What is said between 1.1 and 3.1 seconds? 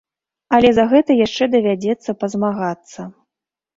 яшчэ давядзецца пазмагацца.